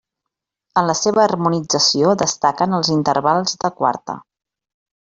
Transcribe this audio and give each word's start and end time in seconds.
En 0.81 0.89
la 0.91 0.95
seva 0.99 1.21
harmonització 1.25 2.15
destaquen 2.23 2.75
els 2.81 2.93
intervals 2.97 3.57
de 3.67 3.75
quarta. 3.83 4.21